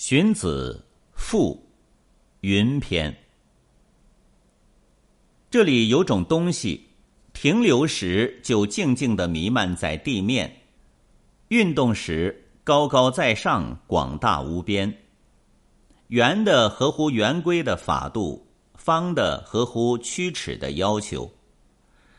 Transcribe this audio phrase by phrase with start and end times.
[0.00, 1.54] 荀子·赋·
[2.42, 3.12] 云篇。
[5.50, 6.90] 这里有种东西，
[7.32, 10.62] 停留时就静静的弥漫在地面，
[11.48, 14.96] 运动时高高在上，广大无边。
[16.06, 18.46] 圆的合乎圆规的法度，
[18.76, 21.28] 方的合乎曲尺的要求。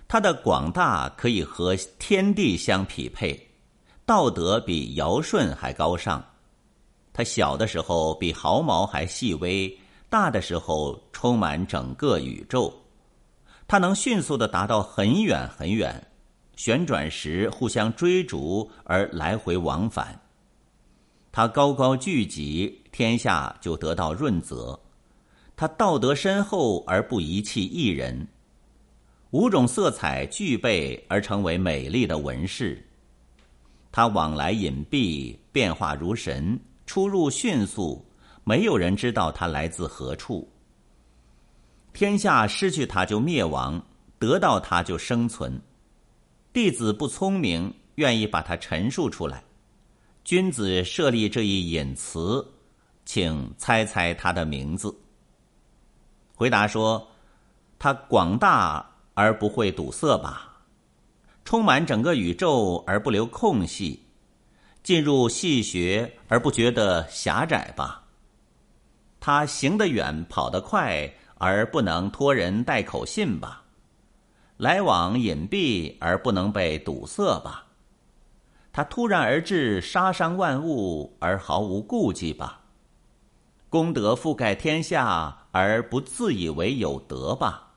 [0.05, 3.51] 它的广大可以和天地相匹配，
[4.05, 6.21] 道德比尧舜还高尚。
[7.19, 9.77] 它小的时候比毫毛还细微，
[10.09, 12.73] 大的时候充满整个宇宙。
[13.67, 16.01] 它能迅速的达到很远很远，
[16.55, 20.17] 旋转时互相追逐而来回往返。
[21.29, 24.79] 它高高聚集，天下就得到润泽。
[25.57, 28.25] 它道德深厚而不遗弃一人。
[29.31, 32.81] 五种色彩具备而成为美丽的纹饰。
[33.91, 36.57] 它往来隐蔽，变化如神。
[36.89, 38.03] 出入迅速，
[38.43, 40.49] 没有人知道它来自何处。
[41.93, 43.79] 天下失去它就灭亡，
[44.17, 45.61] 得到它就生存。
[46.51, 49.43] 弟子不聪明，愿意把它陈述出来。
[50.23, 52.43] 君子设立这一隐词，
[53.05, 54.91] 请猜猜它的名字。
[56.33, 57.07] 回答说：
[57.77, 60.59] 它广大而不会堵塞吧？
[61.45, 64.03] 充满整个宇宙而不留空隙。
[64.81, 68.03] 进入细学而不觉得狭窄吧？
[69.19, 73.63] 他行得远，跑得快，而不能托人带口信吧？
[74.57, 77.65] 来往隐蔽而不能被堵塞吧？
[78.71, 82.61] 他突然而至，杀伤万物而毫无顾忌吧？
[83.69, 87.67] 功德覆盖天下而不自以为有德吧？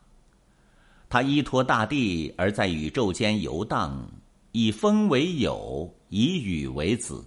[1.08, 4.08] 他依托大地而在宇宙间游荡。
[4.52, 7.24] 以风为友，以雨为子，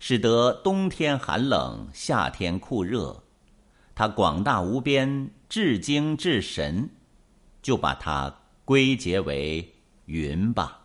[0.00, 3.22] 使得冬天寒冷，夏天酷热。
[3.94, 6.90] 它广大无边，至精至神，
[7.62, 8.34] 就把它
[8.64, 9.74] 归结为
[10.06, 10.79] 云吧。